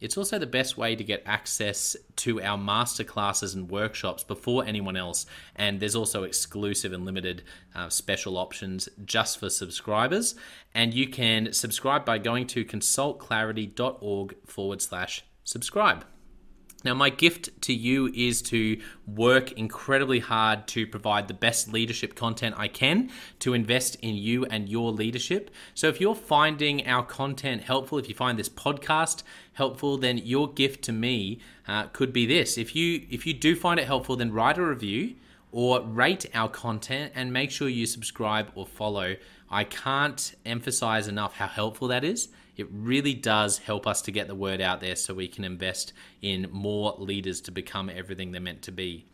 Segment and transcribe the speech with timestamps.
[0.00, 4.96] It's also the best way to get access to our masterclasses and workshops before anyone
[4.96, 5.26] else.
[5.56, 7.42] And there's also exclusive and limited
[7.74, 10.34] uh, special options just for subscribers.
[10.74, 16.04] And you can subscribe by going to consultclarity.org forward slash subscribe.
[16.84, 22.14] Now, my gift to you is to work incredibly hard to provide the best leadership
[22.14, 25.50] content I can to invest in you and your leadership.
[25.74, 29.24] So, if you're finding our content helpful, if you find this podcast
[29.58, 32.56] helpful, then your gift to me uh, could be this.
[32.56, 35.16] If you if you do find it helpful, then write a review
[35.52, 39.16] or rate our content and make sure you subscribe or follow.
[39.50, 42.28] I can't emphasize enough how helpful that is.
[42.56, 45.92] It really does help us to get the word out there so we can invest
[46.20, 49.06] in more leaders to become everything they're meant to be.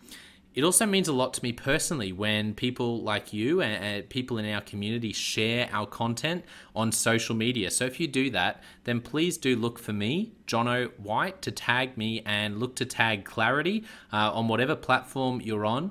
[0.54, 4.48] It also means a lot to me personally when people like you and people in
[4.48, 6.44] our community share our content
[6.76, 7.72] on social media.
[7.72, 11.96] So if you do that, then please do look for me, Jonno White, to tag
[11.96, 15.90] me and look to tag Clarity uh, on whatever platform you're on.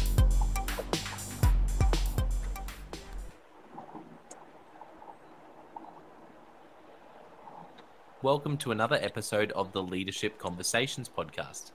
[8.23, 11.71] Welcome to another episode of the Leadership Conversations podcast.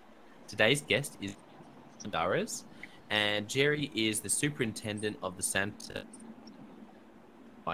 [0.46, 1.34] Today's guest is
[2.08, 2.62] Dares,
[3.10, 6.04] and Jerry is the superintendent of the Santa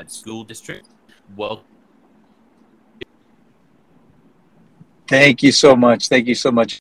[0.06, 0.88] School District.
[1.36, 1.66] Welcome.
[5.06, 6.08] Thank you so much.
[6.08, 6.78] Thank you so much.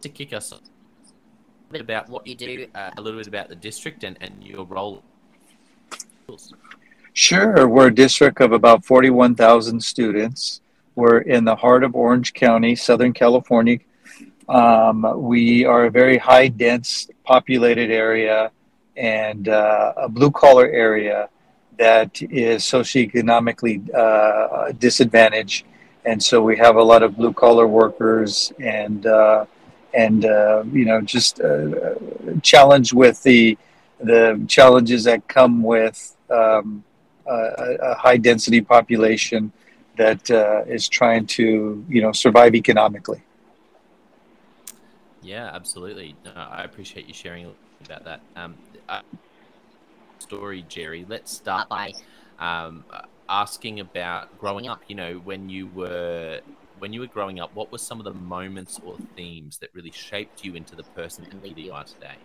[0.00, 0.62] To kick us off,
[1.68, 4.42] a bit about what you do, uh, a little bit about the district and, and
[4.42, 5.02] your role.
[7.16, 7.68] Sure.
[7.68, 10.60] We're a district of about 41,000 students.
[10.96, 13.78] We're in the heart of Orange County, Southern California.
[14.48, 18.50] Um, we are a very high dense populated area
[18.96, 21.28] and uh, a blue collar area
[21.78, 25.66] that is socioeconomically uh, disadvantaged.
[26.04, 29.44] And so we have a lot of blue collar workers and, uh,
[29.94, 31.94] and uh, you know, just uh,
[32.42, 33.56] challenged with the,
[34.00, 36.82] the challenges that come with um,
[37.26, 39.52] a, a, high density population
[39.96, 43.22] that uh, is trying to, you know, survive economically.
[45.22, 46.16] Yeah, absolutely.
[46.36, 47.54] I appreciate you sharing
[47.84, 48.20] about that.
[48.36, 48.56] Um,
[48.88, 49.00] uh,
[50.18, 51.06] story, Jerry.
[51.08, 51.92] Let's start by
[52.38, 52.84] um,
[53.28, 54.82] asking about growing up.
[54.88, 56.40] You know, when you were
[56.78, 59.92] when you were growing up, what were some of the moments or themes that really
[59.92, 62.16] shaped you into the person and leader you are today?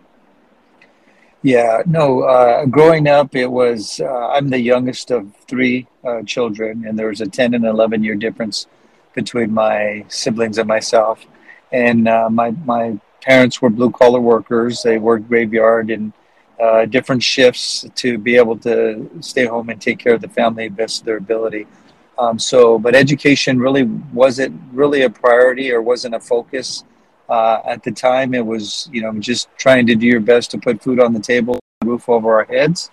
[1.42, 2.22] Yeah, no.
[2.24, 7.08] Uh, growing up, it was uh, I'm the youngest of three uh, children, and there
[7.08, 8.68] was a 10 and 11 year difference
[9.14, 11.26] between my siblings and myself.
[11.72, 14.84] And uh, my my parents were blue collar workers.
[14.84, 16.12] They worked graveyard and
[16.60, 20.68] uh, different shifts to be able to stay home and take care of the family
[20.68, 21.68] best of their ability.
[22.18, 26.84] Um, so, but education really wasn't really a priority or wasn't a focus
[27.30, 28.34] uh, at the time.
[28.34, 31.20] It was, you know, just trying to do your best to put food on the
[31.20, 32.90] table, roof over our heads.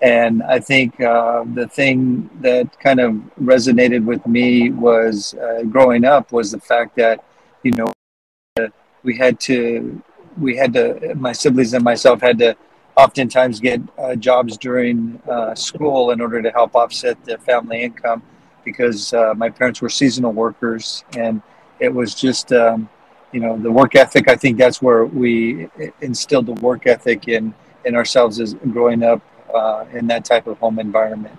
[0.00, 6.04] And I think uh, the thing that kind of resonated with me was uh, growing
[6.04, 7.24] up was the fact that,
[7.64, 7.92] you know,
[9.02, 10.00] we had to,
[10.38, 12.56] we had to, my siblings and myself had to
[12.96, 18.22] oftentimes get uh, jobs during uh, school in order to help offset the family income
[18.64, 21.42] because uh, my parents were seasonal workers and
[21.80, 22.88] it was just, um,
[23.32, 24.28] you know, the work ethic.
[24.28, 25.68] I think that's where we
[26.00, 27.54] instilled the work ethic in,
[27.84, 29.20] in ourselves as growing up
[29.54, 31.38] uh, in that type of home environment.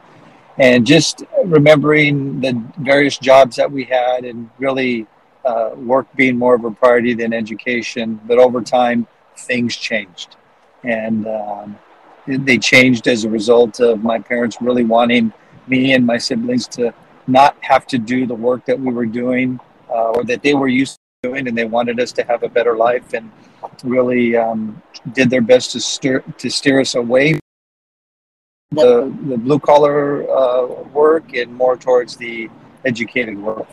[0.57, 5.07] And just remembering the various jobs that we had and really
[5.45, 8.19] uh, work being more of a priority than education.
[8.25, 9.07] But over time,
[9.37, 10.35] things changed.
[10.83, 11.79] And um,
[12.27, 15.33] they changed as a result of my parents really wanting
[15.67, 16.93] me and my siblings to
[17.27, 19.59] not have to do the work that we were doing
[19.89, 21.47] uh, or that they were used doing.
[21.47, 23.31] And they wanted us to have a better life and
[23.83, 24.81] really um,
[25.13, 27.39] did their best to steer, to steer us away
[28.71, 32.49] the, the blue collar uh, work and more towards the
[32.85, 33.67] educated work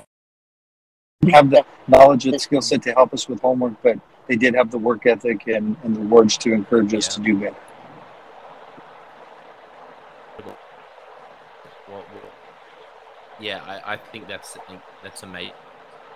[1.31, 4.70] have the knowledge and skill set to help us with homework, but they did have
[4.70, 7.14] the work ethic and, and the words to encourage us yeah.
[7.14, 7.56] to do better.
[13.38, 14.56] yeah, I, I think that's
[15.02, 15.52] that's amazing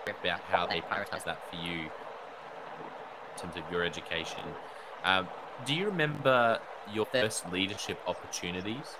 [0.06, 4.42] about how they prioritize that for you in terms of your education.
[5.04, 5.28] Um,
[5.66, 6.58] do you remember
[6.92, 8.96] your first leadership opportunities?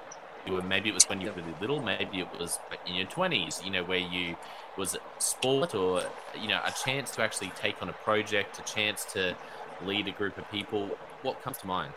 [0.47, 3.07] You were, maybe it was when you were really little, maybe it was in your
[3.07, 3.61] twenties.
[3.65, 4.37] You know, where you
[4.77, 6.03] was sport or
[6.41, 9.37] you know a chance to actually take on a project, a chance to
[9.85, 10.89] lead a group of people?
[11.23, 11.93] What comes to mind?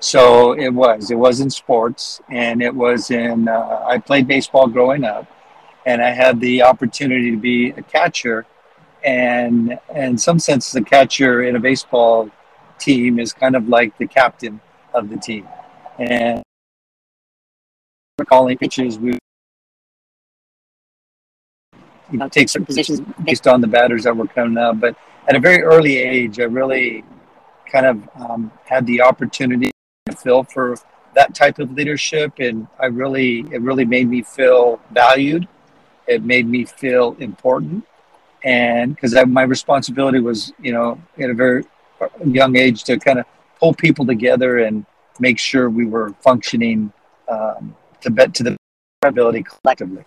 [0.00, 1.10] So it was.
[1.10, 3.48] It was in sports, and it was in.
[3.48, 5.26] Uh, I played baseball growing up,
[5.86, 8.44] and I had the opportunity to be a catcher,
[9.04, 12.30] and in some sense, the catcher in a baseball
[12.78, 14.60] team is kind of like the captain
[14.92, 15.48] of the team,
[15.98, 16.42] and
[18.26, 18.98] calling pitches.
[18.98, 19.18] We
[22.10, 24.80] you know, take certain positions based on the batters that were coming up.
[24.80, 24.96] But
[25.28, 27.04] at a very early age, I really
[27.70, 29.70] kind of um, had the opportunity
[30.06, 30.76] to feel for
[31.14, 35.48] that type of leadership, and I really it really made me feel valued.
[36.06, 37.86] It made me feel important,
[38.44, 41.64] and because my responsibility was, you know, at a very
[42.24, 43.26] young age to kind of
[43.58, 44.84] pull people together and
[45.18, 46.92] make sure we were functioning
[47.28, 48.56] um, to bet to the
[49.02, 50.04] ability collectively.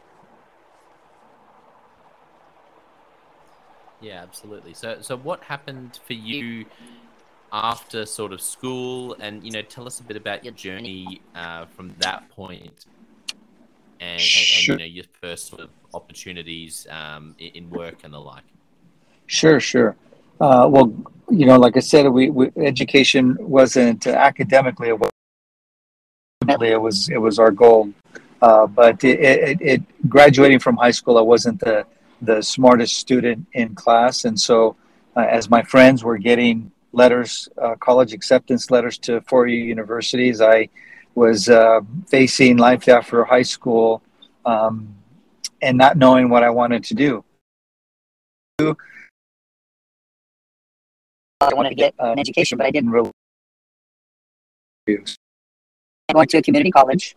[4.01, 4.73] Yeah, absolutely.
[4.73, 6.65] So, so what happened for you
[7.51, 11.65] after sort of school, and you know, tell us a bit about your journey uh,
[11.65, 12.85] from that point,
[13.99, 14.73] and, and, sure.
[14.73, 18.43] and, you know, your first sort of opportunities um, in work and the like.
[19.27, 19.95] Sure, sure.
[20.39, 20.93] Uh, well,
[21.29, 24.89] you know, like I said, we, we education wasn't uh, academically.
[24.89, 25.11] It was,
[26.47, 27.93] it was it was our goal,
[28.41, 31.85] uh, but it, it, it graduating from high school, I wasn't the
[32.21, 34.25] the smartest student in class.
[34.25, 34.75] And so,
[35.15, 40.41] uh, as my friends were getting letters, uh, college acceptance letters to four year universities,
[40.41, 40.69] I
[41.19, 44.01] was uh, facing life after high school
[44.45, 44.95] um,
[45.61, 47.23] and not knowing what I wanted to do.
[51.41, 53.11] I wanted to get an education, but I didn't really.
[54.87, 57.15] I went to a community college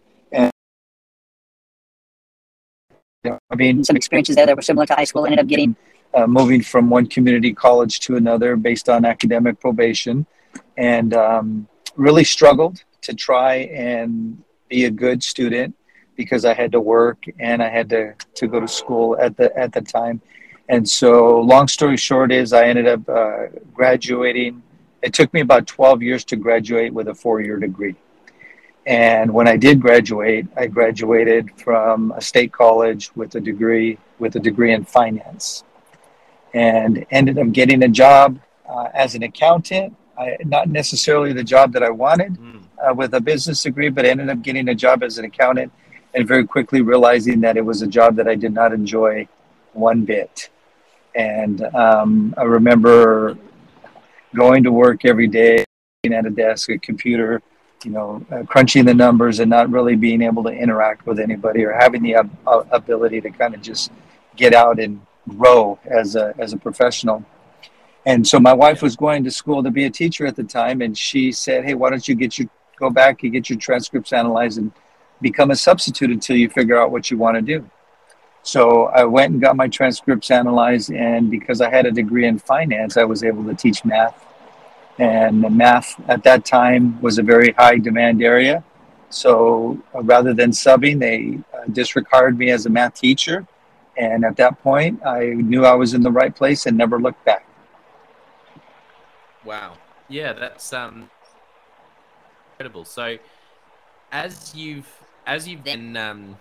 [3.24, 5.24] I mean, some experiences there that were similar to high school.
[5.24, 5.76] Ended up getting
[6.14, 10.26] uh, moving from one community college to another based on academic probation,
[10.76, 15.74] and um, really struggled to try and be a good student
[16.16, 19.56] because I had to work and I had to, to go to school at the
[19.56, 20.20] at the time.
[20.68, 24.62] And so, long story short, is I ended up uh, graduating.
[25.02, 27.96] It took me about 12 years to graduate with a four year degree.
[28.86, 34.36] And when I did graduate, I graduated from a state college with a degree with
[34.36, 35.64] a degree in finance,
[36.54, 39.96] and ended up getting a job uh, as an accountant.
[40.22, 42.62] I, not necessarily the job that I wanted mm.
[42.82, 45.70] uh, with a business degree, but I ended up getting a job as an accountant,
[46.14, 49.26] and very quickly realizing that it was a job that I did not enjoy
[49.72, 50.50] one bit.
[51.14, 53.36] And um, I remember
[54.34, 55.64] going to work every day
[56.04, 57.42] at a desk, a computer,
[57.84, 61.64] you know, uh, crunching the numbers and not really being able to interact with anybody
[61.64, 63.92] or having the ab- uh, ability to kind of just
[64.36, 67.24] get out and grow as a, as a professional.
[68.04, 70.82] And so my wife was going to school to be a teacher at the time,
[70.82, 74.12] and she said, "Hey, why don't you get your go back and get your transcripts
[74.12, 74.72] analyzed and
[75.20, 77.68] become a substitute until you figure out what you want to do."
[78.42, 82.38] So I went and got my transcripts analyzed, and because I had a degree in
[82.38, 84.26] finance, I was able to teach math
[84.98, 88.62] and math at that time was a very high demand area.
[89.10, 93.46] So uh, rather than subbing, they uh, disregarded me as a math teacher.
[93.96, 97.24] And at that point, I knew I was in the right place and never looked
[97.24, 97.44] back.
[99.44, 99.74] Wow.
[100.08, 101.10] Yeah, that's um,
[102.52, 102.84] incredible.
[102.84, 103.18] So,
[104.10, 104.88] as you've
[105.26, 106.36] as you've then um,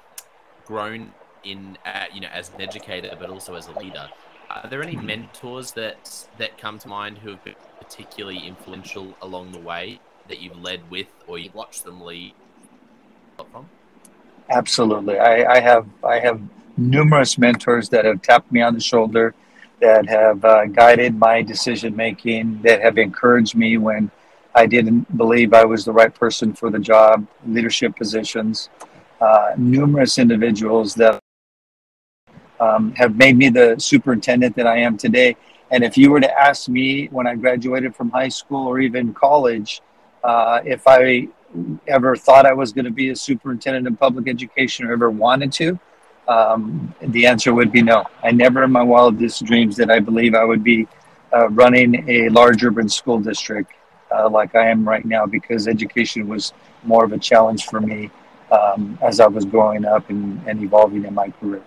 [0.65, 1.11] grown
[1.43, 4.09] in, uh, you know, as an educator, but also as a leader,
[4.49, 9.51] are there any mentors that that come to mind who have been particularly influential along
[9.51, 12.33] the way that you've led with or you've watched them lead
[13.51, 13.69] from?
[14.49, 15.17] Absolutely.
[15.17, 16.41] I, I have I have
[16.77, 19.33] numerous mentors that have tapped me on the shoulder,
[19.81, 24.09] that have uh, guided my decision making, that have encouraged me when
[24.53, 28.69] I didn't believe I was the right person for the job, leadership positions.
[29.19, 31.19] Uh, numerous individuals that
[32.59, 35.35] um, have made me the superintendent that I am today.
[35.71, 39.13] And if you were to ask me when I graduated from high school or even
[39.13, 39.81] college,
[40.23, 41.27] uh, if I
[41.87, 45.51] ever thought I was going to be a superintendent in public education or ever wanted
[45.53, 45.79] to,
[46.31, 48.03] um, the answer would be no.
[48.23, 50.87] I never in my wildest dreams did I believe I would be
[51.33, 53.71] uh, running a large urban school district
[54.11, 58.09] uh, like I am right now because education was more of a challenge for me
[58.51, 61.63] um, as I was growing up and, and evolving in my career.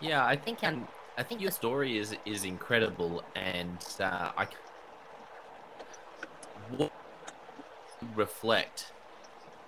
[0.00, 0.86] Yeah, I think um,
[1.16, 4.46] I think your story is is incredible, and uh, I
[8.14, 8.92] reflect,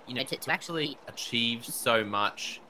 [0.06, 2.60] you know, to, to actually achieve so much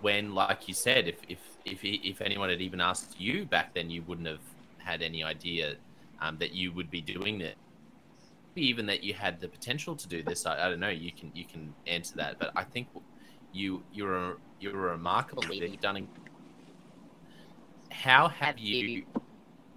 [0.00, 3.90] when, like you said, if if if if anyone had even asked you back then,
[3.90, 4.40] you wouldn't have
[4.78, 5.76] had any idea
[6.20, 7.56] um, that you would be doing it.
[8.54, 10.88] Even that you had the potential to do this, I, I don't know.
[10.88, 12.88] You can you can answer that, but I think
[13.52, 15.66] you you're a, you're a remarkable leader.
[15.66, 16.08] You've done
[17.90, 19.04] how have you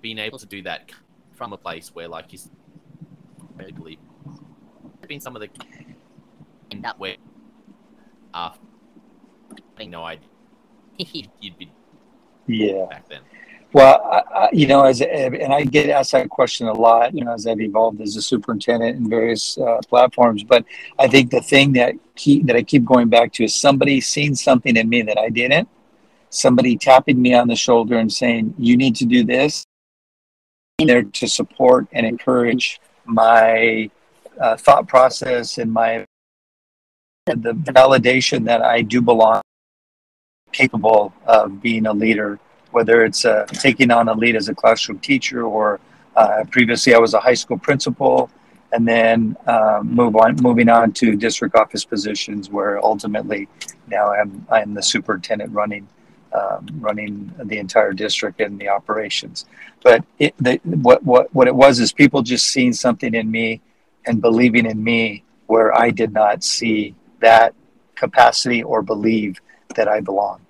[0.02, 0.92] been able to do that
[1.34, 2.52] from a place where, like you said,
[3.76, 4.00] believe
[5.10, 5.50] been some of the
[6.70, 7.18] in that way
[8.34, 8.69] after
[9.80, 10.28] having no idea
[10.98, 11.72] you'd be
[12.48, 13.22] yeah back then.
[13.72, 17.24] Well, I, I, you know, as and I get asked that question a lot, you
[17.24, 20.44] know, as I've evolved as a superintendent in various uh, platforms.
[20.44, 20.66] But
[20.98, 24.34] I think the thing that keep that I keep going back to is somebody seen
[24.36, 25.70] something in me that I didn't,
[26.32, 29.64] somebody tapping me on the shoulder and saying, you need to do this,
[30.80, 33.90] there to support and encourage my
[34.42, 36.04] uh, thought process and my
[37.28, 39.44] the validation that I do belong
[40.52, 42.40] capable of being a leader,
[42.72, 45.80] whether it's uh, taking on a lead as a classroom teacher or
[46.16, 48.30] uh, previously I was a high school principal
[48.72, 53.48] and then uh, move on, moving on to district office positions where ultimately
[53.88, 55.88] now I'm, I'm the superintendent running
[56.32, 59.48] um, running the entire district and the operations.
[59.82, 63.62] But it, the, what, what, what it was is people just seeing something in me
[64.06, 67.56] and believing in me where I did not see that
[67.96, 69.42] capacity or believe
[69.76, 70.46] that I belonged.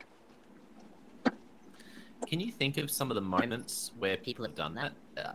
[2.27, 4.93] Can you think of some of the moments where people have done that?
[5.17, 5.33] Uh,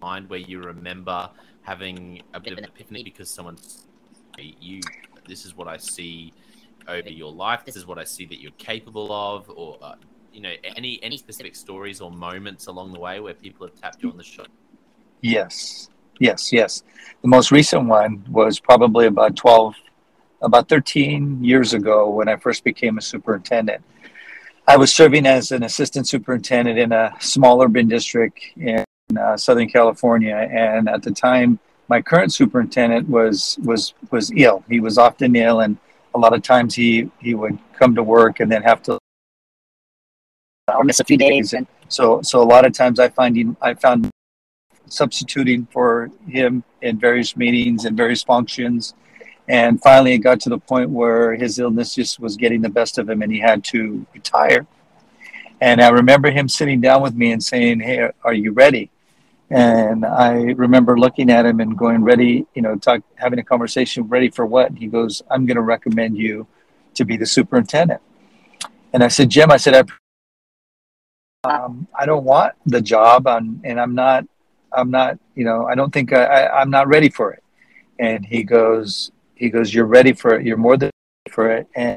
[0.00, 1.30] mind where you remember
[1.62, 3.86] having a bit of an epiphany because someone's
[4.38, 4.80] you
[5.28, 6.32] this is what I see
[6.88, 7.64] over your life.
[7.64, 9.94] This is what I see that you're capable of, or uh,
[10.32, 14.02] you know, any any specific stories or moments along the way where people have tapped
[14.02, 14.50] you on the shoulder.
[15.20, 15.88] Yes,
[16.18, 16.82] yes, yes.
[17.22, 19.76] The most recent one was probably about 12,
[20.42, 23.82] about 13 years ago when I first became a superintendent.
[24.66, 28.84] I was serving as an assistant superintendent in a small urban district in
[29.18, 31.58] uh, Southern California, and at the time,
[31.88, 34.64] my current superintendent was was was ill.
[34.68, 35.76] He was often ill, and
[36.14, 38.98] a lot of times he he would come to work and then have to
[40.68, 41.52] or miss a few days.
[41.52, 44.10] And so so a lot of times I find him, I found
[44.86, 48.94] substituting for him in various meetings and various functions.
[49.48, 52.98] And finally, it got to the point where his illness just was getting the best
[52.98, 54.66] of him and he had to retire.
[55.60, 58.90] And I remember him sitting down with me and saying, Hey, are you ready?
[59.50, 64.04] And I remember looking at him and going, Ready, you know, talk, having a conversation,
[64.04, 64.68] ready for what?
[64.68, 66.46] And he goes, I'm going to recommend you
[66.94, 68.00] to be the superintendent.
[68.92, 69.88] And I said, Jim, I said,
[71.44, 74.26] I, um, I don't want the job, I'm, and I'm not
[74.74, 77.42] I'm not, you know, I don't think I, I, I'm not ready for it.
[77.98, 80.46] And he goes, he goes, you're ready for it.
[80.46, 80.90] You're more than
[81.26, 81.66] ready for it.
[81.74, 81.96] And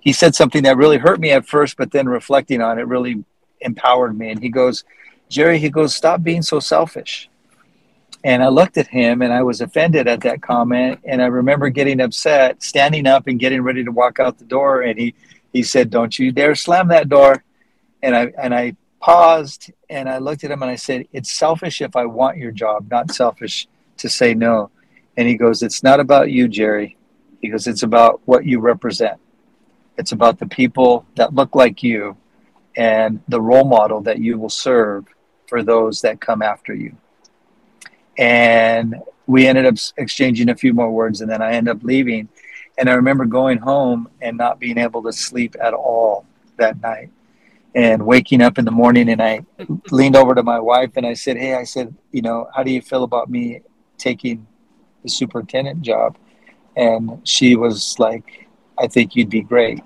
[0.00, 3.24] he said something that really hurt me at first, but then reflecting on it really
[3.60, 4.30] empowered me.
[4.30, 4.84] And he goes,
[5.28, 7.28] Jerry, he goes, stop being so selfish.
[8.24, 11.00] And I looked at him and I was offended at that comment.
[11.04, 14.82] And I remember getting upset, standing up and getting ready to walk out the door.
[14.82, 15.14] And he,
[15.52, 17.44] he said, don't you dare slam that door.
[18.02, 18.76] And I, and I
[19.06, 22.50] paused and I looked at him and I said, It's selfish if I want your
[22.50, 24.70] job, not selfish to say no.
[25.16, 26.96] And he goes, It's not about you, Jerry.
[27.40, 29.18] He goes, It's about what you represent.
[29.98, 32.16] It's about the people that look like you
[32.76, 35.06] and the role model that you will serve
[35.48, 36.94] for those that come after you.
[38.18, 38.96] And
[39.26, 42.28] we ended up exchanging a few more words and then I ended up leaving.
[42.78, 46.26] And I remember going home and not being able to sleep at all
[46.58, 47.10] that night
[47.74, 49.44] and waking up in the morning and I
[49.90, 52.70] leaned over to my wife and I said, Hey, I said, you know, how do
[52.70, 53.60] you feel about me
[53.96, 54.46] taking
[55.06, 56.16] the superintendent job?
[56.76, 58.48] And she was like,
[58.78, 59.80] I think you'd be great.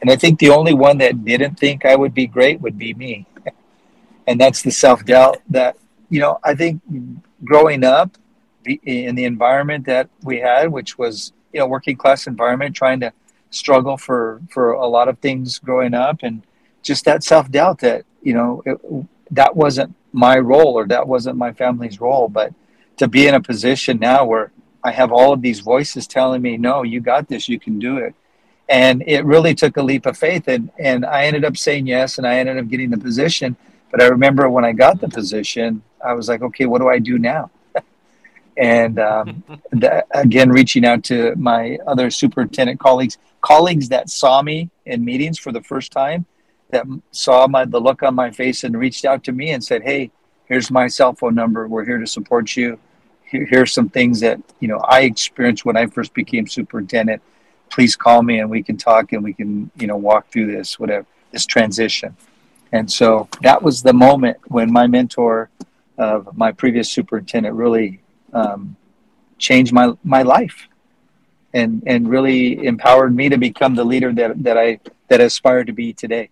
[0.00, 2.94] And I think the only one that didn't think I would be great would be
[2.94, 3.26] me.
[4.26, 5.76] and that's the self doubt that,
[6.10, 6.82] you know, I think
[7.44, 8.16] growing up
[8.66, 13.12] in the environment that we had, which was, you know, working class environment, trying to
[13.50, 16.42] struggle for, for a lot of things growing up and,
[16.82, 18.78] just that self doubt that you know it,
[19.30, 22.52] that wasn't my role or that wasn't my family's role but
[22.98, 24.52] to be in a position now where
[24.84, 27.98] i have all of these voices telling me no you got this you can do
[27.98, 28.14] it
[28.68, 32.18] and it really took a leap of faith and and i ended up saying yes
[32.18, 33.56] and i ended up getting the position
[33.90, 36.98] but i remember when i got the position i was like okay what do i
[36.98, 37.50] do now
[38.56, 44.68] and um, the, again reaching out to my other superintendent colleagues colleagues that saw me
[44.86, 46.26] in meetings for the first time
[46.70, 49.82] that saw my the look on my face and reached out to me and said,
[49.82, 50.10] "Hey,
[50.46, 51.68] here's my cell phone number.
[51.68, 52.78] We're here to support you.
[53.28, 57.22] Here, here's some things that you know I experienced when I first became superintendent.
[57.70, 60.78] Please call me and we can talk and we can you know walk through this
[60.78, 62.16] whatever this transition."
[62.72, 65.48] And so that was the moment when my mentor,
[65.96, 68.00] of my previous superintendent, really
[68.32, 68.76] um,
[69.38, 70.68] changed my my life,
[71.52, 75.64] and and really empowered me to become the leader that that I that I aspire
[75.64, 76.30] to be today.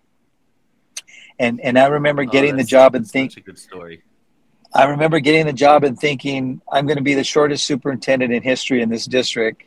[1.39, 4.03] And and I remember oh, getting the job and think a good story.
[4.77, 8.43] I remember getting the job and thinking I'm going to be the shortest superintendent in
[8.43, 9.63] history in this district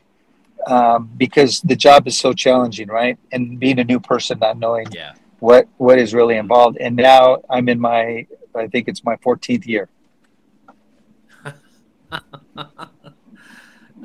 [0.67, 3.19] um, because the job is so challenging, right?
[3.33, 5.13] And being a new person, not knowing yeah.
[5.39, 6.77] what what is really involved.
[6.79, 9.89] And now I'm in my I think it's my 14th year.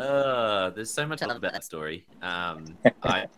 [0.00, 2.04] uh, there's so much about that story.
[2.20, 3.28] Um, I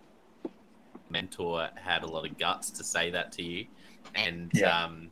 [1.10, 3.66] mentor had a lot of guts to say that to you
[4.14, 4.84] and yeah.
[4.84, 5.10] um,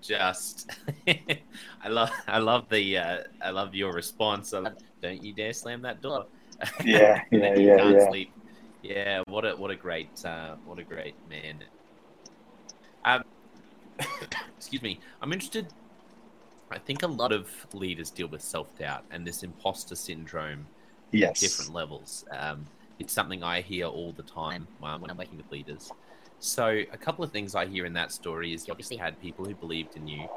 [0.00, 0.70] just
[1.08, 4.52] I love I love the uh, I love your response.
[4.52, 4.68] Of,
[5.02, 6.26] Don't you dare slam that door.
[6.84, 8.08] Yeah, yeah, yeah, yeah.
[8.08, 8.32] Sleep.
[8.82, 11.62] Yeah, what a what a great uh, what a great man.
[13.04, 13.24] Um,
[14.56, 14.98] excuse me.
[15.22, 15.66] I'm interested.
[16.70, 20.66] I think a lot of leaders deal with self doubt and this imposter syndrome
[21.12, 21.30] yes.
[21.30, 22.24] at different levels.
[22.30, 22.66] Um,
[22.98, 25.92] it's something I hear all the time when I'm working with leaders.
[26.40, 29.44] So, a couple of things I hear in that story is you obviously had people
[29.44, 30.28] who believed in you.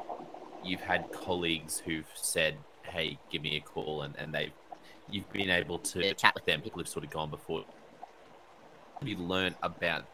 [0.64, 4.52] You've had colleagues who've said, "Hey, give me a call," and and they've
[5.08, 6.60] you've been able to chat with them.
[6.60, 7.64] People who've sort of gone before.
[9.02, 10.04] You learn about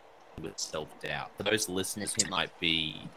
[0.41, 3.09] with self doubt for those listeners who might be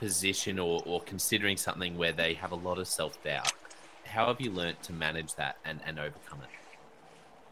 [0.00, 3.52] position or, or considering something where they have a lot of self doubt.
[4.04, 6.59] How have you learned to manage that and, and overcome it?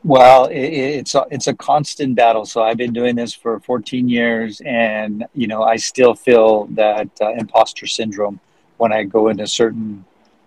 [0.05, 2.45] Well, it, it's a, it's a constant battle.
[2.45, 7.09] So I've been doing this for 14 years, and you know I still feel that
[7.21, 8.41] uh, imposter syndrome
[8.77, 10.05] when I go into certain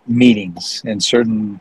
[0.07, 1.59] meetings and certain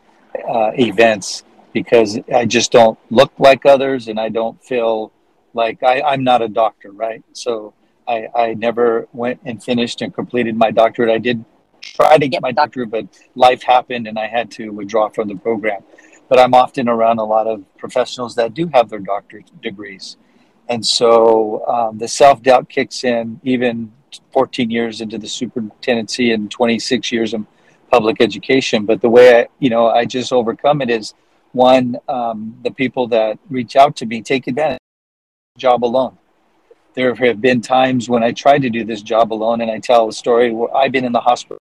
[0.49, 5.13] uh, events, because I just don't look like others and I don't feel
[5.53, 7.25] like I, I'm not a doctor, right?
[7.33, 7.75] So
[8.07, 11.11] I, I never went and finished and completed my doctorate.
[11.11, 11.45] I did
[11.83, 15.37] try to get my doctorate, but life happened and I had to withdraw from the
[15.37, 15.83] program.
[16.31, 20.17] But I'm often around a lot of professionals that do have their doctorate degrees.
[20.69, 23.93] And so um, the self doubt kicks in even
[24.33, 27.47] 14 years into the superintendency and 26 years in
[27.91, 28.87] public education.
[28.87, 31.15] But the way I, you know, I just overcome it is
[31.53, 34.79] one, um, the people that reach out to me take advantage
[35.59, 36.17] job alone.
[36.95, 40.09] There have been times when I tried to do this job alone, and I tell
[40.09, 41.59] a story where I've been in the hospital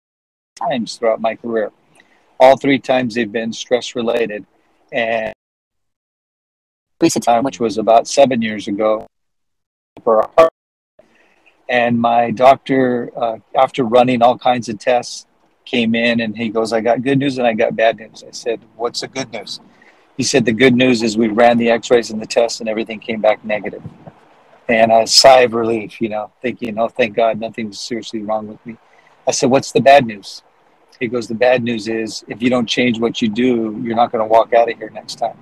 [0.58, 1.72] times throughout my career.
[2.40, 4.46] All three times they've been stress related,
[4.92, 5.34] and
[7.22, 9.06] time, which was about seven years ago,
[10.04, 10.52] for a heart.
[11.70, 15.26] And my doctor, uh, after running all kinds of tests,
[15.66, 18.32] came in and he goes, "I got good news and I got bad news." I
[18.32, 19.60] said, "What's the good news?"
[20.16, 23.00] He said, "The good news is we ran the X-rays and the tests and everything
[23.00, 23.84] came back negative."
[24.70, 28.64] And a sigh of relief, you know, thinking, "Oh, thank God, nothing's seriously wrong with
[28.66, 28.78] me."
[29.28, 30.44] I said, "What's the bad news?"
[31.00, 34.12] He goes, "The bad news is if you don't change what you do, you're not
[34.12, 35.38] going to walk out of here next time."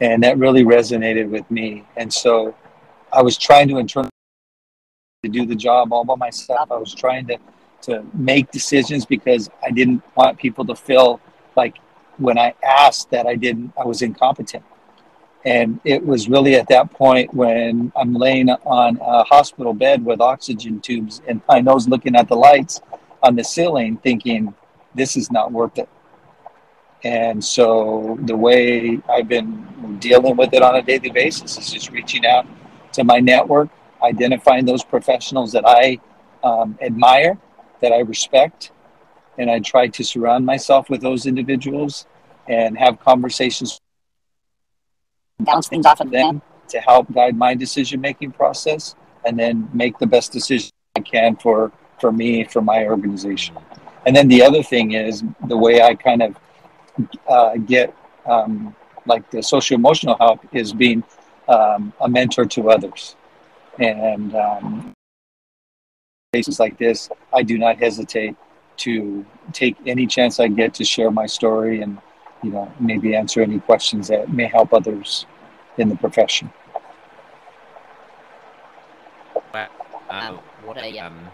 [0.00, 1.84] And that really resonated with me.
[1.96, 2.54] And so
[3.12, 4.10] I was trying to internalize
[5.24, 6.70] to do the job all by myself.
[6.70, 7.38] I was trying to
[7.80, 11.20] to make decisions because I didn't want people to feel
[11.56, 11.76] like
[12.18, 14.64] when I asked that I didn't I was incompetent.
[15.44, 20.20] And it was really at that point when I'm laying on a hospital bed with
[20.20, 22.80] oxygen tubes and my nose looking at the lights
[23.22, 24.54] on the ceiling thinking
[24.94, 25.88] this is not worth it.
[27.04, 31.90] And so the way I've been dealing with it on a daily basis is just
[31.90, 32.46] reaching out
[32.92, 33.68] to my network,
[34.02, 36.00] identifying those professionals that I
[36.42, 37.38] um, admire,
[37.80, 38.72] that I respect,
[39.38, 42.06] and I try to surround myself with those individuals
[42.48, 43.80] and have conversations,
[45.38, 49.98] bounce things off of them to help guide my decision making process, and then make
[49.98, 53.56] the best decision I can for for me for my organization.
[54.06, 56.36] And then the other thing is the way I kind of
[57.28, 57.94] uh, get
[58.26, 58.74] um,
[59.06, 61.02] like the social emotional help is being
[61.48, 63.16] um, a mentor to others.
[63.78, 64.92] And um,
[66.32, 68.36] cases like this, I do not hesitate
[68.78, 71.98] to take any chance I get to share my story and,
[72.42, 75.26] you know, maybe answer any questions that may help others
[75.78, 76.52] in the profession.
[79.52, 79.68] Wow.
[80.10, 81.28] Um, what a um,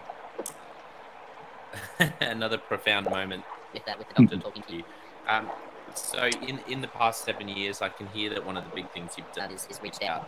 [2.21, 4.83] another profound moment with that, with the doctor talking to you.
[5.27, 5.49] Um,
[5.93, 8.89] so in in the past seven years, I can hear that one of the big
[8.91, 10.23] things you've done is, is reached out.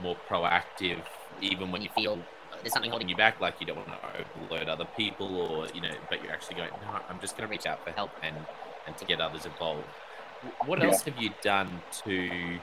[0.00, 1.02] more proactive,
[1.40, 2.18] even when you feel
[2.62, 5.80] There's something holding you back, like you don't want to overload other people, or you
[5.80, 8.34] know, but you're actually going, no, I'm just going to reach out for help and
[8.86, 9.88] and to get others involved.
[10.66, 10.86] What Yeah.
[10.86, 12.58] else have you done to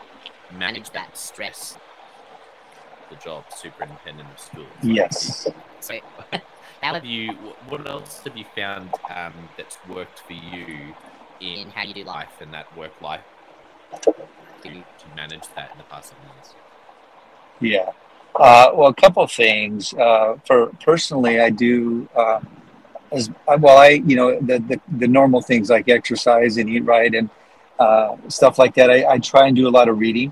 [0.52, 1.78] manage that stress?
[3.12, 4.68] The job, superintendent of schools.
[4.82, 5.48] Yes.
[5.82, 5.94] So,
[6.32, 6.40] How
[6.82, 7.34] how have you?
[7.70, 10.94] What else have you found um, that's worked for you
[11.40, 12.16] in, in how you do life?
[12.16, 13.22] life and that work life
[14.64, 16.56] to, to manage that in the past seven years?
[17.60, 17.92] Yeah.
[18.36, 19.94] Uh, well, a couple of things.
[19.94, 22.48] Uh, for personally, I do um,
[23.12, 23.78] as well.
[23.78, 27.30] I you know the, the the normal things like exercise and eat right and
[27.80, 28.90] uh, stuff like that.
[28.90, 30.32] I, I try and do a lot of reading.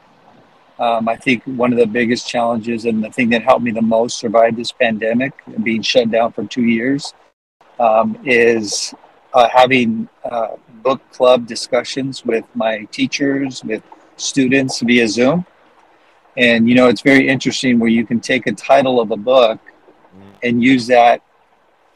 [0.80, 3.82] Um, I think one of the biggest challenges and the thing that helped me the
[3.82, 7.14] most survive this pandemic, being shut down for two years,
[7.80, 8.94] um, is
[9.34, 13.84] uh, having uh, book club discussions with my teachers, with
[14.16, 15.46] students via Zoom.
[16.38, 19.60] And you know, it's very interesting where you can take a title of a book
[20.44, 21.22] and use that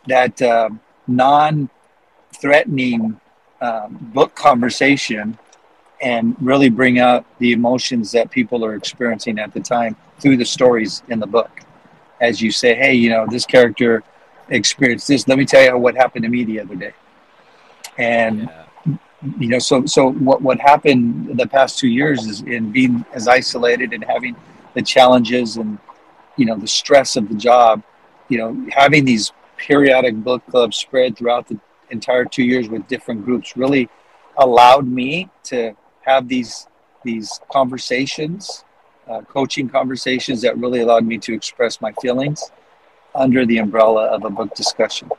[0.08, 3.17] that um, non-threatening
[3.62, 5.38] um, book conversation
[6.03, 10.45] and really bring out the emotions that people are experiencing at the time through the
[10.45, 11.61] stories in the book.
[12.21, 14.03] As you say, hey, you know, this character
[14.49, 15.27] experienced this.
[15.27, 16.93] Let me tell you what happened to me the other day.
[17.97, 18.97] And Yeah.
[19.39, 23.25] you know so so what what happened the past two years is in being as
[23.29, 24.35] isolated and having
[24.73, 25.77] the challenges and
[26.35, 27.81] you know the stress of the job
[28.27, 28.49] you know
[28.81, 31.57] having these periodic book clubs spread throughout the
[31.89, 33.87] entire two years with different groups really
[34.37, 35.73] allowed me to
[36.05, 36.67] have these
[37.03, 38.63] these conversations
[39.09, 42.51] uh, coaching conversations that really allowed me to express my feelings
[43.15, 45.09] under the umbrella of a book discussion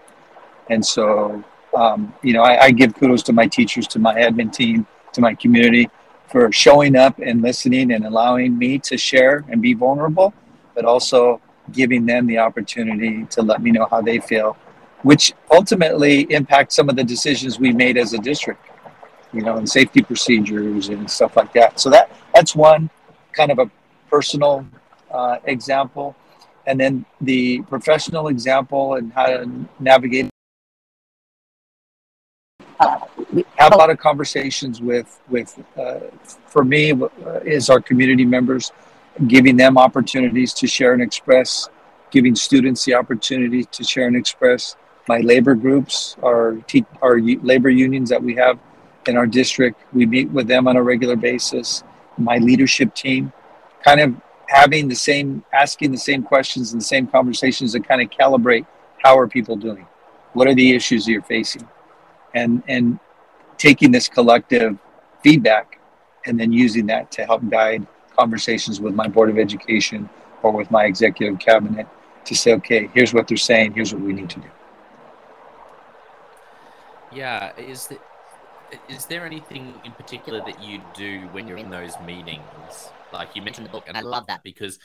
[0.70, 1.44] and so
[1.74, 5.20] um, you know, I, I give kudos to my teachers, to my admin team, to
[5.20, 5.90] my community
[6.28, 10.32] for showing up and listening and allowing me to share and be vulnerable,
[10.74, 11.40] but also
[11.72, 14.56] giving them the opportunity to let me know how they feel,
[15.02, 18.64] which ultimately impacts some of the decisions we made as a district.
[19.34, 21.80] You know, and safety procedures and stuff like that.
[21.80, 22.88] So that that's one
[23.32, 23.70] kind of a
[24.08, 24.66] personal
[25.10, 26.14] uh, example,
[26.66, 30.30] and then the professional example and how to navigate.
[33.56, 36.00] Have a lot of conversations with with uh,
[36.46, 38.72] for me uh, is our community members,
[39.26, 41.68] giving them opportunities to share and express,
[42.10, 44.76] giving students the opportunity to share and express.
[45.08, 48.58] My labor groups, our te- our labor unions that we have
[49.08, 51.82] in our district, we meet with them on a regular basis.
[52.16, 53.32] My leadership team,
[53.84, 54.14] kind of
[54.48, 58.66] having the same, asking the same questions and the same conversations to kind of calibrate
[59.02, 59.86] how are people doing,
[60.32, 61.68] what are the issues you're facing,
[62.34, 62.98] and and
[63.58, 64.78] taking this collective
[65.22, 65.78] feedback
[66.26, 67.86] and then using that to help guide
[68.16, 70.08] conversations with my board of education
[70.42, 71.86] or with my executive cabinet
[72.24, 74.48] to say, okay, here's what they're saying, here's what we need to do.
[77.12, 78.00] Yeah, is that
[78.88, 82.90] is there anything in particular that you do when you're in those meetings?
[83.12, 84.78] Like you mentioned the book, and I love that because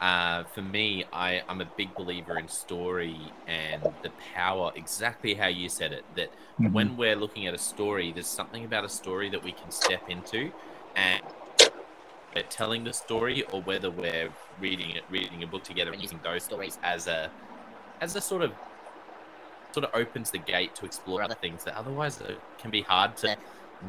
[0.00, 5.48] uh, for me, I, I'm a big believer in story and the power, exactly how
[5.48, 6.72] you said it, that mm-hmm.
[6.72, 10.08] when we're looking at a story, there's something about a story that we can step
[10.08, 10.50] into
[10.96, 11.22] and
[12.34, 14.28] we're telling the story or whether we're
[14.60, 17.30] reading it, reading a book together and using those stories as a,
[18.00, 18.52] as a sort of
[19.76, 22.18] sort of opens the gate to explore other things that otherwise
[22.56, 23.36] can be hard to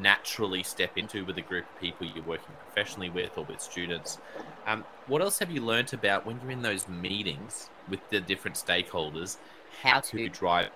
[0.02, 4.17] naturally step into with a group of people you're working professionally with or with students.
[4.65, 8.58] Um, what else have you learned about when you're in those meetings with the different
[8.58, 9.38] stakeholders?
[9.82, 10.71] How to drive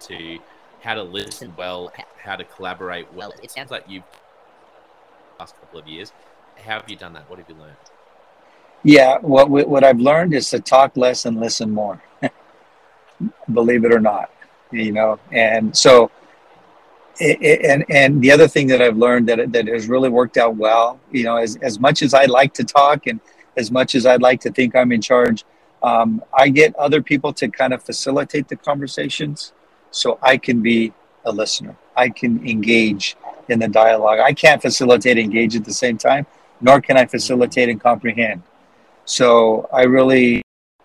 [0.00, 0.38] to
[0.82, 1.90] how to listen well,
[2.22, 3.32] how to collaborate well.
[3.42, 4.02] It sounds like you've
[5.38, 6.12] last couple of years.
[6.62, 7.30] How have you done that?
[7.30, 7.76] What have you learned?
[8.82, 12.02] Yeah, what what I've learned is to talk less and listen more.
[13.52, 14.30] believe it or not,
[14.70, 15.18] you know.
[15.30, 16.10] And so,
[17.20, 20.98] and and the other thing that I've learned that that has really worked out well,
[21.10, 23.20] you know, as as much as I like to talk and
[23.56, 25.44] as much as I'd like to think I'm in charge,
[25.82, 29.52] um, I get other people to kind of facilitate the conversations,
[29.90, 30.92] so I can be
[31.24, 31.76] a listener.
[31.96, 33.16] I can engage
[33.48, 34.18] in the dialogue.
[34.18, 36.26] I can't facilitate engage at the same time,
[36.60, 38.42] nor can I facilitate and comprehend.
[39.04, 40.42] So I really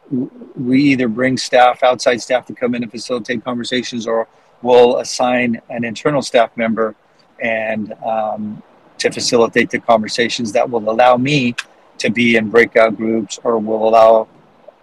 [0.10, 4.28] we either bring staff, outside staff to come in and facilitate conversations, or
[4.62, 6.96] we'll assign an internal staff member
[7.42, 8.62] and um,
[8.98, 11.56] to facilitate the conversations that will allow me
[12.00, 14.28] to be in breakout groups or will allow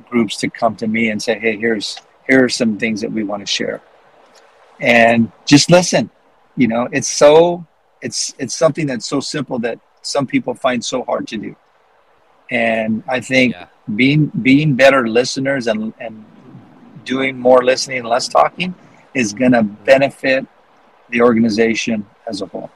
[0.09, 3.23] groups to come to me and say, hey, here's here are some things that we
[3.23, 3.83] want to share.
[4.81, 6.11] And just listen.
[6.57, 7.67] You know, it's so
[8.01, 11.57] it's it's something that's so simple that some people find so hard to do.
[12.51, 16.25] And I think yeah being being better listeners and and
[17.05, 18.75] doing more listening and less talking
[19.15, 20.47] is going to benefit
[21.11, 22.71] the organization as a whole.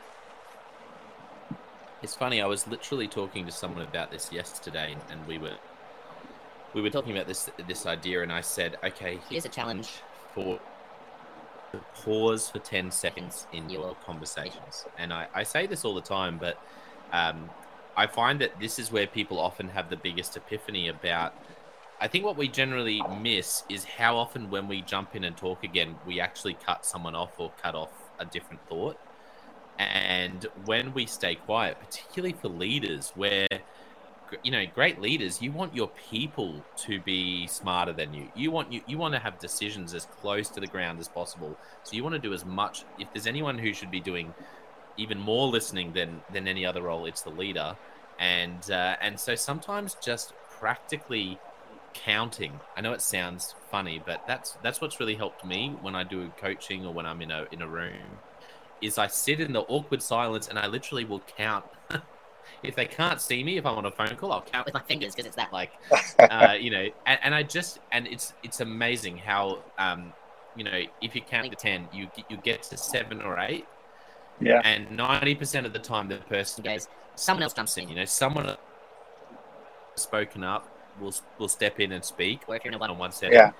[2.03, 2.40] It's funny.
[2.40, 5.57] I was literally talking to someone about this yesterday, and we were
[6.75, 9.88] we were talking about this this idea, and I said, "Okay, here's a challenge
[10.33, 10.61] for
[12.05, 16.38] pause for ten seconds in your conversations." And I, I say this all the time,
[16.38, 16.62] but
[17.12, 17.51] um,
[17.98, 21.34] I find that this is where people often have the biggest epiphany about.
[22.00, 25.64] I think what we generally miss is how often when we jump in and talk
[25.64, 28.96] again, we actually cut someone off or cut off a different thought.
[29.80, 33.48] And when we stay quiet, particularly for leaders, where
[34.44, 38.70] you know great leaders you want your people to be smarter than you you want
[38.70, 42.02] you, you want to have decisions as close to the ground as possible so you
[42.02, 44.34] want to do as much if there's anyone who should be doing
[44.98, 47.06] even more listening than than any other role.
[47.06, 47.76] It's the leader,
[48.18, 51.38] and uh, and so sometimes just practically
[51.94, 52.61] counting.
[52.76, 56.30] I know it sounds funny, but that's that's what's really helped me when I do
[56.37, 58.18] coaching or when I'm in a in a room.
[58.80, 61.64] Is I sit in the awkward silence and I literally will count.
[62.62, 64.82] if they can't see me, if I'm on a phone call, I'll count with my
[64.82, 65.72] fingers because it's that like,
[66.18, 70.12] uh, you know, and, and, I just and it's it's amazing how um,
[70.54, 73.66] you know if you count to ten, you you get to seven or eight,
[74.40, 74.61] yeah.
[74.64, 77.88] And ninety percent of the time, the person goes, someone else jumps in.
[77.88, 78.57] You know, someone
[79.94, 80.68] spoken up
[81.01, 82.42] will will step in and speak.
[82.46, 83.53] Or if you're in a one-on-one setting, yeah.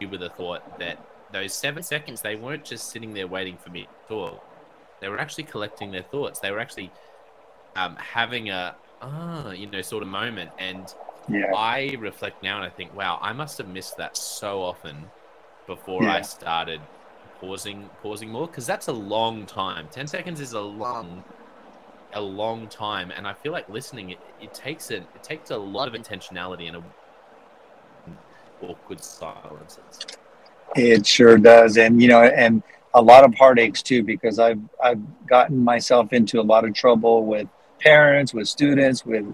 [0.00, 0.98] you with the thought that
[1.32, 4.42] those seven seconds they weren't just sitting there waiting for me at all.
[5.00, 6.38] They were actually collecting their thoughts.
[6.38, 6.92] They were actually
[7.74, 10.50] um, having a ah, you know, sort of moment.
[10.58, 10.92] And
[11.28, 11.52] yeah.
[11.54, 15.10] I reflect now and I think, wow, I must have missed that so often
[15.66, 16.14] before yeah.
[16.14, 16.80] I started
[17.42, 19.88] pausing pausing more because that's a long time.
[19.90, 21.24] Ten seconds is a long
[22.14, 25.56] a long time, and I feel like listening it, it takes it it takes a
[25.58, 26.82] lot of intentionality and a
[28.64, 30.06] awkward silences.
[30.76, 32.62] It sure does, and you know, and
[32.94, 37.26] a lot of heartaches too because I've I've gotten myself into a lot of trouble
[37.26, 37.48] with
[37.80, 39.26] parents, with students, with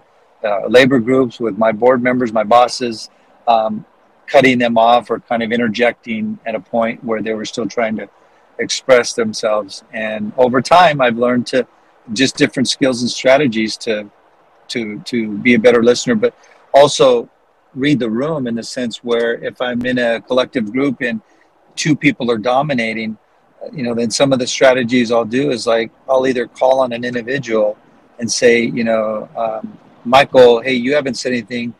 [0.43, 3.11] uh, labor groups, with my board members, my bosses,
[3.47, 3.85] um,
[4.29, 7.97] cutting them off or kind of interjecting at a point where they were still trying
[7.97, 8.09] to
[8.59, 9.85] express themselves.
[9.93, 11.67] And over time, I've learned to
[12.13, 14.11] just different skills and strategies to
[14.69, 16.35] to to be a better listener, but
[16.75, 17.29] also
[17.75, 21.21] read the room in the sense where if I'm in a collective group and
[21.77, 23.17] two people are dominating,
[23.73, 26.93] you know, then some of the strategies I'll do is like I'll either call on
[26.93, 27.79] an individual
[28.19, 31.75] and say, you know, um, Michael, hey, you haven't said anything.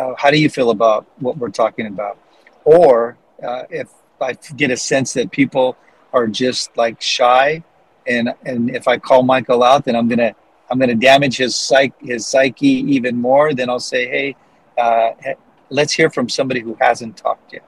[0.00, 2.16] Uh, how do you feel about what we're talking about?
[2.64, 3.88] Or uh, if
[4.20, 5.76] I get a sense that people
[6.12, 7.62] are just like shy,
[8.06, 10.34] and and if I call Michael out, then I'm gonna
[10.70, 13.52] I'm gonna damage his psych his psyche even more.
[13.54, 14.36] Then I'll say, hey,
[14.78, 15.10] uh,
[15.68, 17.66] let's hear from somebody who hasn't talked yet.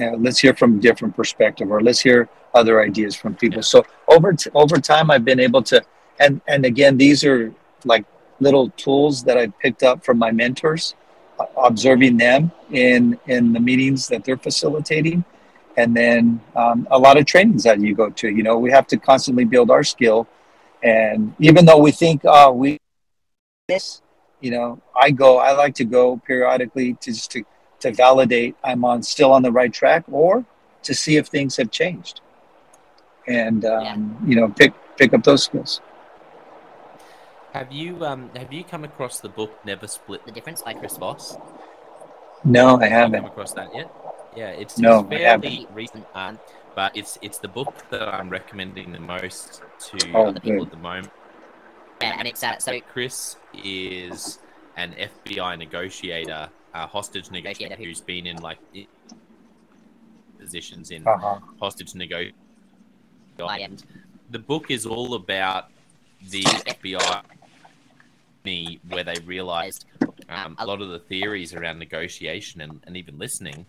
[0.00, 3.62] Uh, let's hear from a different perspective, or let's hear other ideas from people.
[3.62, 5.82] So over t- over time, I've been able to,
[6.20, 7.52] and and again, these are
[7.84, 8.04] like
[8.40, 10.94] little tools that I picked up from my mentors,
[11.38, 15.24] uh, observing them in in the meetings that they're facilitating,
[15.76, 18.28] and then um, a lot of trainings that you go to.
[18.28, 20.26] You know, we have to constantly build our skill,
[20.82, 22.78] and even though we think, oh, we
[23.68, 24.02] this,
[24.40, 25.38] you know, I go.
[25.38, 27.44] I like to go periodically to just to
[27.80, 30.44] to validate I'm on still on the right track, or
[30.82, 32.20] to see if things have changed,
[33.26, 34.28] and um, yeah.
[34.28, 35.80] you know, pick pick up those skills.
[37.54, 40.96] Have you um have you come across the book Never Split the Difference by Chris
[40.96, 41.36] Voss?
[42.42, 43.20] No, I haven't.
[43.20, 43.94] Come across that yet?
[44.36, 46.40] Yeah, it's, no, it's fairly recent, um,
[46.74, 50.72] but it's it's the book that I'm recommending the most to oh, other people at
[50.72, 51.12] the moment.
[52.02, 54.40] Yeah, and it's uh, so Chris is
[54.76, 54.96] an
[55.28, 58.58] FBI negotiator, a hostage negotiator who's been in like
[60.40, 61.38] positions in uh-huh.
[61.60, 62.34] hostage negotiation.
[64.30, 65.70] The book is all about
[66.30, 67.22] the FBI
[68.44, 69.86] where they realized
[70.28, 73.64] um, a lot of the theories around negotiation and, and even listening.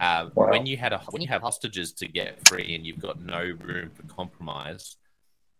[0.00, 0.50] Uh, wow.
[0.50, 3.40] When you had a when you have hostages to get free and you've got no
[3.62, 4.96] room for compromise,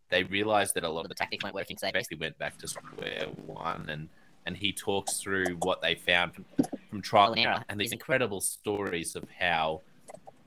[0.09, 1.77] they realized that a lot of the tactics weren't working.
[1.77, 4.09] So they basically went back to square one and
[4.47, 6.45] and he talks through what they found from,
[6.91, 9.81] from trial and error and these incredible stories of how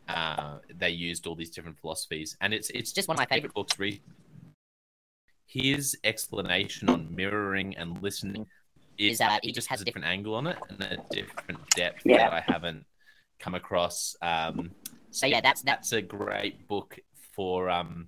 [0.07, 2.35] uh, they used all these different philosophies.
[2.41, 3.77] And it's it's just one of my favorite books.
[3.77, 4.01] Re-
[5.47, 8.45] his explanation on mirroring and listening
[8.97, 12.17] is that he just has a different angle on it and a different depth yeah.
[12.17, 12.85] that I haven't
[13.39, 14.15] come across.
[14.21, 14.71] Um,
[15.11, 16.99] so yeah, that's that's a great book
[17.33, 18.07] for um,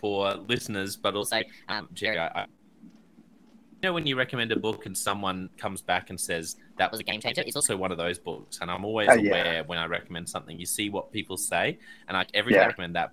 [0.00, 4.86] for listeners, but also um, Jerry, I, I, you know when you recommend a book
[4.86, 7.98] and someone comes back and says that was a game changer, it's also one of
[7.98, 9.30] those books, and I'm always uh, yeah.
[9.30, 10.58] aware when I recommend something.
[10.58, 11.78] You see what people say,
[12.08, 12.60] and like every yeah.
[12.60, 13.12] time I recommend that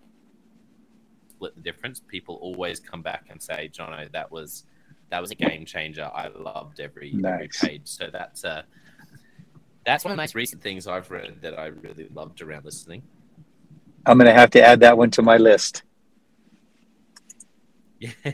[1.40, 4.66] split the difference, people always come back and say, "Jonno, that was
[5.10, 6.10] that was a game changer.
[6.14, 7.34] I loved every, nice.
[7.34, 8.62] every page." So that's a uh,
[9.86, 13.04] that's one of the most recent things I've read that I really loved around listening.
[14.06, 15.84] I'm going to have to add that one to my list.
[18.00, 18.12] Yeah.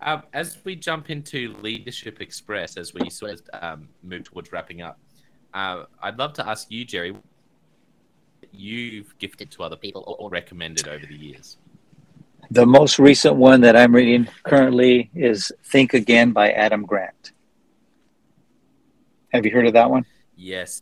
[0.00, 4.80] Um, as we jump into Leadership Express, as we sort of um, move towards wrapping
[4.80, 4.96] up,
[5.54, 7.16] uh, I'd love to ask you, Jerry,
[8.52, 11.56] you've gifted to other people or recommended over the years.
[12.50, 17.32] The most recent one that I'm reading currently is Think Again by Adam Grant.
[19.32, 20.06] Have you heard of that one?
[20.34, 20.80] Yes.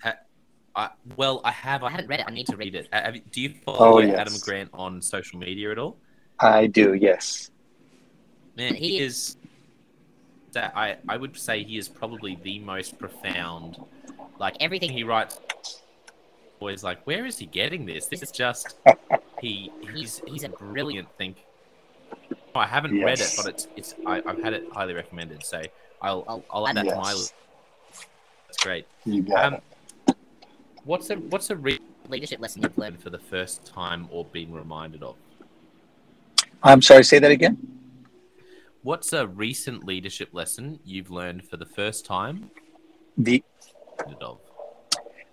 [0.77, 1.83] I, well, I have.
[1.83, 2.27] I haven't read it.
[2.29, 2.89] I need to read it.
[2.93, 4.19] Uh, have, do you follow oh, yes.
[4.19, 5.97] Adam Grant on social media at all?
[6.39, 6.93] I do.
[6.95, 7.51] Yes.
[8.57, 9.37] Man, he is.
[10.53, 13.83] That I I would say he is probably the most profound.
[14.39, 15.41] Like everything he writes,
[16.61, 18.07] always like, where is he getting this?
[18.07, 18.77] This is just
[19.41, 19.73] he.
[19.95, 21.41] He's he's a brilliant thinker.
[22.55, 23.05] Oh, I haven't yes.
[23.05, 25.45] read it, but it's it's I, have had it highly recommended.
[25.45, 25.63] So
[26.01, 26.95] I'll I'll, I'll add that yes.
[26.95, 27.35] to my list.
[28.47, 28.87] That's great.
[29.05, 30.17] You got um, it.
[30.85, 34.53] What's a what's a re- leadership lesson you've learned for the first time or been
[34.53, 35.17] reminded of?
[36.63, 37.05] I'm sorry.
[37.05, 37.59] Say that again.
[38.83, 42.51] What's a recent leadership lesson you've learned for the first time?
[43.19, 43.43] The
[44.21, 44.39] of?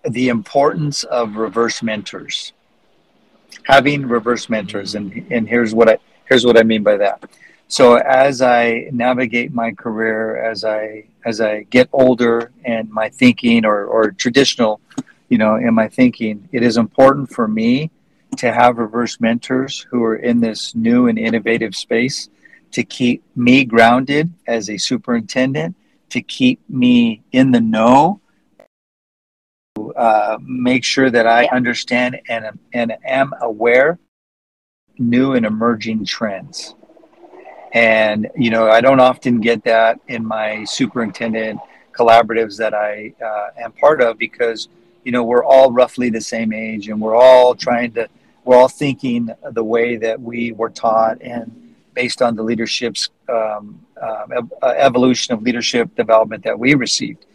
[0.09, 2.53] the importance of reverse mentors.
[3.63, 5.19] Having reverse mentors, mm-hmm.
[5.19, 5.97] and and here's what I
[6.33, 7.23] here's what I mean by that.
[7.67, 13.65] So as I navigate my career, as I as I get older, and my thinking
[13.65, 14.81] or or traditional,
[15.29, 17.91] you know, in my thinking, it is important for me
[18.37, 22.29] to have reverse mentors who are in this new and innovative space
[22.71, 25.75] to keep me grounded as a superintendent,
[26.09, 28.19] to keep me in the know
[29.95, 33.99] uh, make sure that I understand and, and am aware
[34.97, 36.75] new and emerging trends.
[37.73, 41.59] And, you know, I don't often get that in my superintendent
[41.91, 44.67] collaboratives that I uh, am part of because,
[45.03, 48.07] you know, we're all roughly the same age and we're all trying to,
[48.45, 53.79] we're all thinking the way that we were taught and based on the leadership's um,
[54.01, 54.41] uh,
[54.75, 57.25] evolution of leadership development that we received.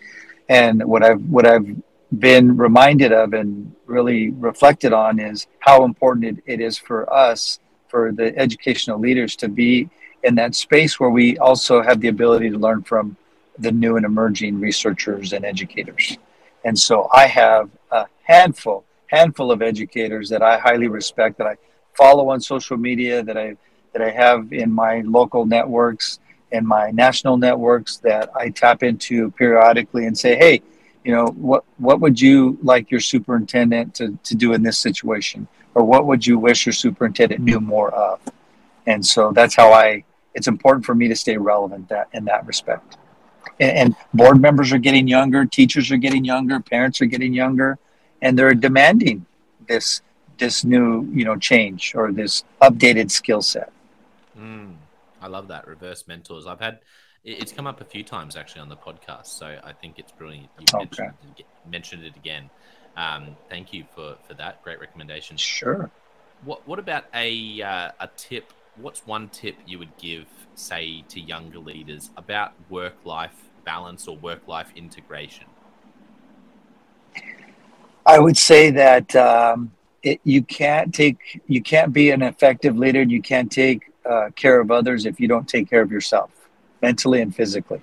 [0.49, 1.77] And what I've, what I've
[2.19, 8.13] been reminded of and really reflected on is how important it, is for us, for
[8.13, 9.89] the educational leaders to be
[10.25, 13.17] in that space where we also have the ability to learn from
[13.59, 16.17] the new and emerging researchers and educators.
[16.65, 21.57] And so I have a handful, handful of educators that I highly respect, that I
[21.95, 23.57] follow on social media, that I
[23.93, 26.21] that I have in my local networks
[26.53, 30.63] and my national networks that I tap into periodically and say, hey,
[31.09, 35.49] you know, what what would you like your superintendent to, to do in this situation?
[35.75, 38.21] Or what would you wish your superintendent knew more of?
[38.87, 40.05] And so that's how I
[40.35, 42.99] it's important for me to stay relevant that in that respect.
[43.59, 47.79] And, and board members are getting younger, teachers are getting younger, parents are getting younger,
[48.21, 49.25] and they're demanding
[49.67, 50.03] this
[50.37, 53.73] this new you know change or this updated skill set.
[54.39, 54.75] Mm,
[55.23, 56.47] I love that reverse mentors.
[56.47, 56.81] I've had
[57.25, 60.49] it's come up a few times actually on the podcast, so I think it's brilliant.
[60.59, 61.03] You okay.
[61.03, 62.51] mentioned, mentioned it again.
[62.97, 65.37] Um, thank you for for that great recommendation.
[65.37, 65.91] Sure.
[66.45, 71.21] What what about a uh, a tip what's one tip you would give, say, to
[71.21, 75.47] younger leaders about work life balance or work life integration?
[78.07, 83.03] I would say that um, it, you can't take you can't be an effective leader
[83.03, 86.38] and you can't take uh, care of others if you don't take care of yourself
[86.83, 87.83] mentally and physically.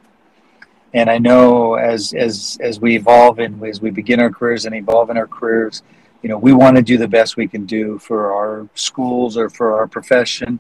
[0.94, 4.74] And I know as as as we evolve and as we begin our careers and
[4.74, 5.84] evolve in our careers,
[6.22, 9.50] you know, we want to do the best we can do for our schools or
[9.50, 10.60] for our profession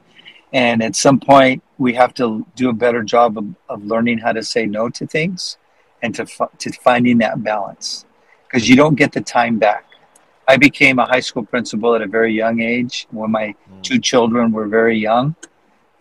[0.56, 4.32] and at some point, we have to do a better job of, of learning how
[4.32, 5.58] to say no to things
[6.02, 6.26] and to,
[6.60, 8.06] to finding that balance
[8.48, 9.86] because you don't get the time back.
[10.48, 13.84] I became a high school principal at a very young age when my mm.
[13.84, 15.36] two children were very young.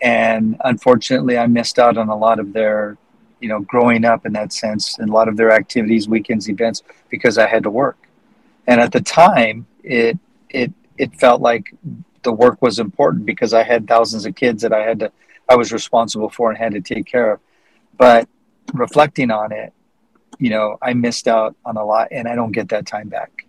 [0.05, 2.99] And unfortunately, I missed out on a lot of their,
[3.41, 6.83] you know, growing up in that sense and a lot of their activities, weekends, events
[7.09, 7.97] because I had to work.
[8.67, 10.19] And at the time, it,
[10.51, 11.75] it, it felt like
[12.23, 15.13] the work was important because I had thousands of kids that I had to,
[15.49, 17.41] I was responsible for and had to take care of.
[17.97, 18.29] But
[18.75, 19.73] reflecting on it,
[20.39, 23.47] you know, I missed out on a lot and I don't get that time back.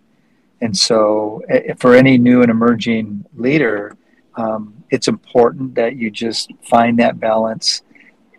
[0.62, 3.98] And so, eh, for any new and emerging leader,
[4.36, 7.82] um, it's important that you just find that balance.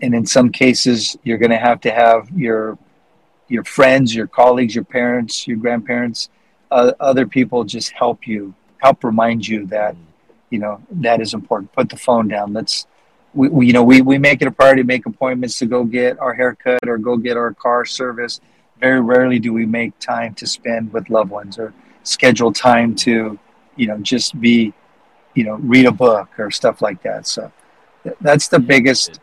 [0.03, 2.79] And in some cases, you're going to have to have your
[3.49, 6.31] your friends, your colleagues, your parents, your grandparents,
[6.71, 9.95] uh, other people just help you, help remind you that
[10.51, 11.73] you know that is important.
[11.73, 12.53] Put the phone down.
[12.53, 12.87] Let's
[13.35, 15.85] we, we, you know we, we make it a priority to make appointments to go
[15.85, 18.41] get our haircut or go get our car service.
[18.81, 21.73] Very rarely do we make time to spend with loved ones or
[22.03, 23.39] schedule time to
[23.77, 24.73] you know just be
[25.37, 27.51] you know read a book or stuff like that so
[28.20, 29.20] that's the biggest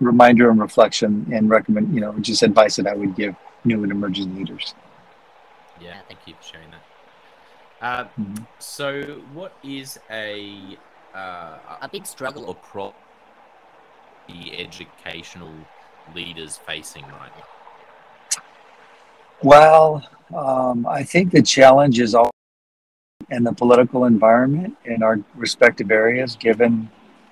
[0.00, 3.92] reminder and reflection and recommend you know just advice that i would give new and
[3.92, 4.74] emerging leaders
[5.80, 6.82] yeah thank you for sharing that
[7.80, 8.44] uh, mm-hmm.
[8.58, 9.02] So,
[9.34, 10.78] what is a
[11.14, 12.94] uh, a big struggle or problem
[14.28, 15.52] the educational
[16.14, 18.42] leaders facing right now?
[19.42, 22.30] Well, um, I think the challenge is all
[23.30, 26.88] in the political environment in our respective areas, given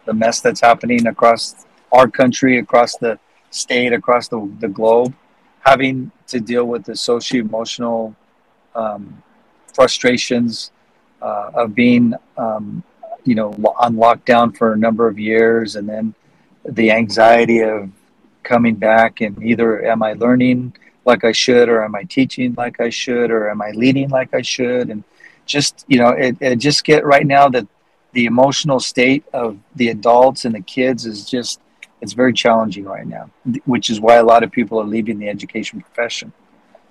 [0.07, 3.19] the mess that's happening across our country, across the
[3.51, 5.15] state, across the, the globe,
[5.61, 8.15] having to deal with the socio emotional
[8.75, 9.23] um,
[9.73, 10.73] frustrations
[11.23, 12.83] uh, of being, um,
[13.25, 16.15] you know, on lockdown for a number of years, and then
[16.65, 17.91] the anxiety of
[18.43, 20.75] coming back and either am I learning
[21.05, 24.35] like I should, or am I teaching like I should, or am I leading like
[24.35, 25.05] I should, and
[25.47, 27.67] just you know, it, it just get right now that
[28.13, 31.61] the emotional state of the adults and the kids is just
[32.01, 33.31] it's very challenging right now,
[33.65, 36.33] which is why a lot of people are leaving the education profession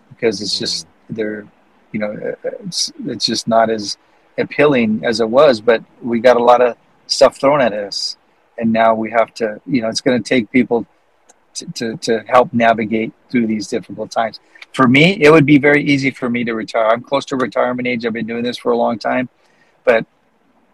[0.10, 0.90] because it's just mm.
[1.12, 1.48] they're
[1.94, 3.98] you know, it's, it's just not as
[4.38, 5.62] appealing as it was.
[5.62, 6.76] But we got a lot of
[7.08, 8.18] stuff thrown at us,
[8.58, 10.86] and now we have to, you know, it's going to take people
[11.54, 14.42] to, to, to help navigate through these difficult times.
[14.74, 16.88] For me, it would be very easy for me to retire.
[16.88, 18.06] I'm close to retirement age.
[18.06, 19.30] I've been doing this for a long time,
[19.84, 20.06] but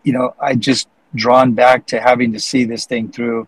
[0.04, 3.48] you know, I just drawn back to having to see this thing through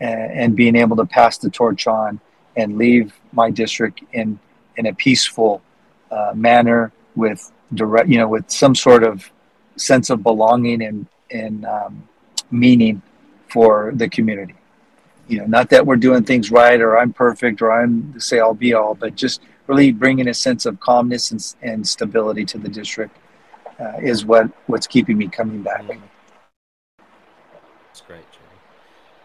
[0.00, 2.20] and, and being able to pass the torch on
[2.56, 4.38] and leave my district in
[4.76, 5.62] in a peaceful
[6.10, 9.30] uh, manner with direct, you know, with some sort of
[9.76, 12.08] sense of belonging and and um,
[12.50, 13.00] meaning
[13.48, 14.54] for the community.
[15.28, 18.40] You know, not that we're doing things right or I'm perfect or I'm the say
[18.40, 19.40] all be all, but just
[19.72, 23.16] really bringing a sense of calmness and, and stability to the district
[23.80, 25.84] uh, is what what's keeping me coming back.
[27.86, 28.58] That's great, Jerry.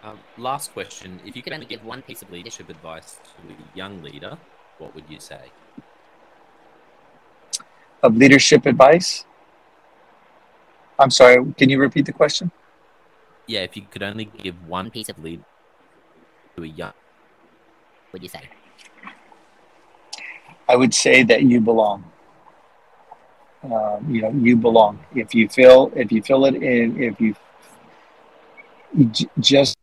[0.04, 3.78] Um, last question: If you could only give one piece of leadership advice to a
[3.78, 4.38] young leader,
[4.78, 5.52] what would you say?
[8.04, 9.26] Of leadership advice?
[11.00, 11.38] I'm sorry.
[11.58, 12.52] Can you repeat the question?
[13.48, 15.44] Yeah, if you could only give one piece of lead
[16.56, 16.94] to a young,
[18.10, 18.50] what would you say?
[20.68, 22.04] I would say that you belong.
[23.64, 25.00] Um, you know, you belong.
[25.16, 27.36] If you feel, if you feel it, in, if you
[29.12, 29.76] j- just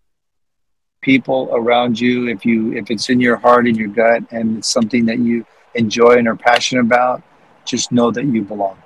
[1.00, 4.68] people around you, if you, if it's in your heart and your gut, and it's
[4.68, 7.22] something that you enjoy and are passionate about,
[7.64, 8.78] just know that you belong.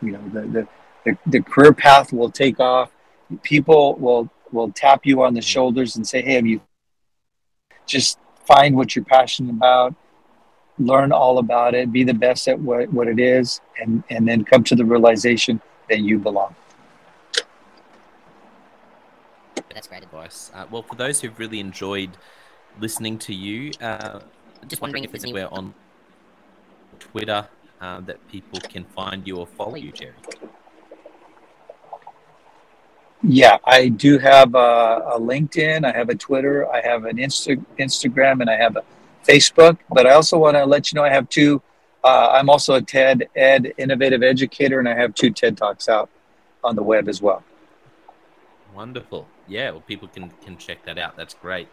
[0.00, 0.68] You know, the the
[1.04, 2.90] the, the career path will take off.
[3.42, 6.60] People will will tap you on the shoulders and say, "Hey, have you?"
[7.86, 9.94] Just find what you're passionate about
[10.78, 14.44] learn all about it, be the best at what, what it is, and, and then
[14.44, 16.54] come to the realization that you belong.
[19.72, 20.50] That's great advice.
[20.54, 22.16] Uh, well, for those who've really enjoyed
[22.80, 24.20] listening to you, uh,
[24.66, 25.74] just wondering if there's anywhere on
[26.98, 27.48] Twitter
[27.80, 30.14] uh, that people can find you or follow you, Jerry.
[33.22, 37.64] Yeah, I do have a, a LinkedIn, I have a Twitter, I have an Insta-
[37.78, 38.84] Instagram, and I have a
[39.24, 39.78] Facebook.
[39.90, 41.62] But I also want to let you know I have two.
[42.02, 46.10] Uh, I'm also a TED Ed innovative educator, and I have two TED Talks out
[46.62, 47.42] on the web as well.
[48.74, 49.26] Wonderful.
[49.46, 51.16] Yeah, well, people can can check that out.
[51.16, 51.68] That's great.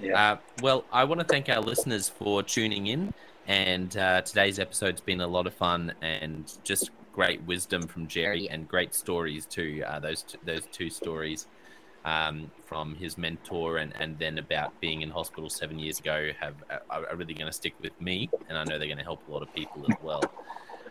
[0.00, 0.32] Yeah.
[0.32, 3.12] Uh, well, I want to thank our listeners for tuning in,
[3.46, 8.48] and uh, today's episode's been a lot of fun and just great wisdom from Jerry
[8.48, 9.82] and great stories too.
[9.86, 11.46] Uh, those t- those two stories
[12.04, 16.54] um, from his mentor and, and then about being in hospital seven years ago have
[16.88, 19.32] are, really going to stick with me, and I know they're going to help a
[19.32, 20.22] lot of people as well.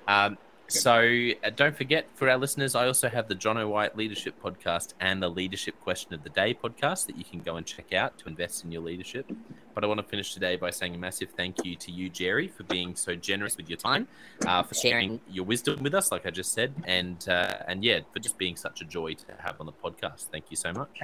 [0.07, 0.38] Um,
[0.70, 4.93] so uh, don't forget for our listeners, I also have the Jonno White Leadership Podcast
[4.99, 8.17] and the Leadership Question of the Day podcast that you can go and check out
[8.20, 9.32] to invest in your leadership.
[9.74, 12.47] But I want to finish today by saying a massive thank you to you, Jerry,
[12.47, 14.07] for being so generous with your time,
[14.45, 17.99] uh, for sharing your wisdom with us, like I just said, and uh, and yeah,
[18.13, 20.28] for just being such a joy to have on the podcast.
[20.32, 20.99] Thank you so much.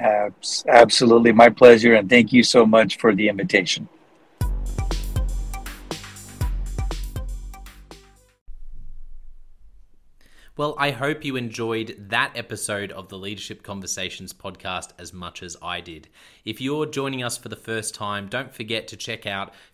[0.68, 3.88] Absolutely, my pleasure, and thank you so much for the invitation.
[10.58, 15.58] Well, I hope you enjoyed that episode of the Leadership Conversations podcast as much as
[15.62, 16.08] I did.
[16.46, 19.54] If you're joining us for the first time, don't forget to check out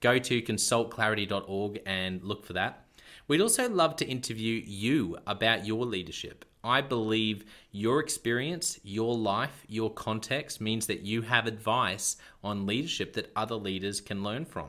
[0.00, 2.86] go to consultclarity.org and look for that.
[3.28, 6.44] We'd also love to interview you about your leadership.
[6.64, 13.14] I believe your experience, your life, your context means that you have advice on leadership
[13.14, 14.68] that other leaders can learn from.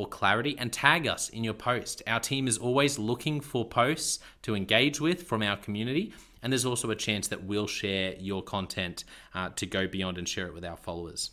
[0.00, 2.02] or clarity and tag us in your post.
[2.06, 6.14] Our team is always looking for posts to engage with from our community.
[6.42, 10.26] And there's also a chance that we'll share your content uh, to go beyond and
[10.26, 11.32] share it with our followers.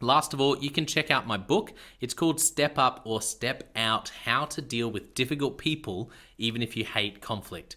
[0.00, 1.74] Last of all, you can check out my book.
[2.00, 6.74] It's called Step Up or Step Out How to Deal with Difficult People, Even If
[6.78, 7.76] You Hate Conflict.